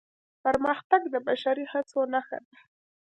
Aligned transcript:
پرمختګ 0.43 1.01
د 1.13 1.15
بشري 1.27 1.65
هڅو 1.73 2.01
نښه 2.13 2.39
ده. 2.45 2.57